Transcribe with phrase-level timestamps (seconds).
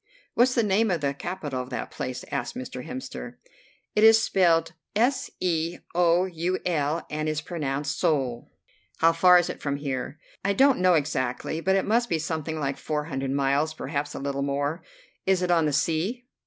[0.33, 2.83] "What's the name of the capital of that place?" asked Mr.
[2.87, 3.35] Hemster.
[3.95, 8.51] "It is spelled S e o u l, and is pronounced 'Sool.'"
[8.97, 12.59] "How far is it from here?" "I don't know exactly, but it must be something
[12.59, 14.81] like four hundred miles, perhaps a little more."
[15.27, 16.25] "It is on the sea?"